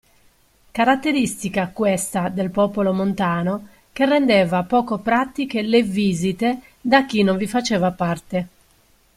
Caratteristica, 0.71 1.67
questa 1.67 2.27
del 2.29 2.49
popolo 2.49 2.91
montano, 2.91 3.67
che 3.93 4.07
rendeva 4.07 4.63
poco 4.63 4.97
pratiche 4.97 5.61
le 5.61 5.83
visite 5.83 6.59
da 6.81 7.05
chi 7.05 7.21
non 7.21 7.37
vi 7.37 7.45
faceva 7.45 7.91
parte. 7.91 8.47